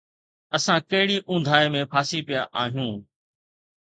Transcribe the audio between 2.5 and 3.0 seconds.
آهيون؟